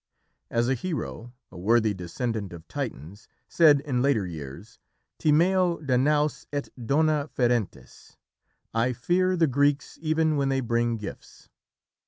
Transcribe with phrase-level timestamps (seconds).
[0.49, 4.79] As a hero a worthy descendant of Titans said in later years,
[5.19, 8.15] "Timeo Danaos et dona ferentes,"
[8.73, 11.49] "I fear the Greeks, even when they bring gifts."